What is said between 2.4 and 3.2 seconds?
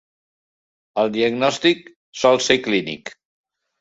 ser clínic.